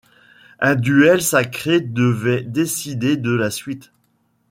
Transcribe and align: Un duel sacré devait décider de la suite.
Un 0.59 0.73
duel 0.73 1.21
sacré 1.21 1.79
devait 1.79 2.41
décider 2.41 3.17
de 3.17 3.33
la 3.35 3.51
suite. 3.51 3.91